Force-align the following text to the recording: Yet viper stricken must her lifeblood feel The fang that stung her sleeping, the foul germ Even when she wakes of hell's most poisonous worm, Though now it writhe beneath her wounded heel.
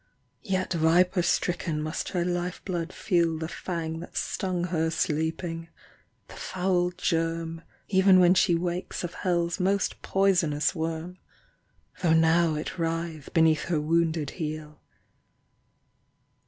Yet 0.41 0.73
viper 0.73 1.21
stricken 1.21 1.79
must 1.83 2.09
her 2.09 2.25
lifeblood 2.25 2.91
feel 2.91 3.37
The 3.37 3.47
fang 3.47 3.99
that 3.99 4.17
stung 4.17 4.63
her 4.63 4.89
sleeping, 4.89 5.69
the 6.27 6.33
foul 6.37 6.89
germ 6.97 7.61
Even 7.87 8.19
when 8.19 8.33
she 8.33 8.55
wakes 8.55 9.03
of 9.03 9.13
hell's 9.13 9.59
most 9.59 10.01
poisonous 10.01 10.73
worm, 10.73 11.19
Though 12.01 12.13
now 12.13 12.55
it 12.55 12.79
writhe 12.79 13.31
beneath 13.35 13.65
her 13.65 13.79
wounded 13.79 14.31
heel. 14.41 14.81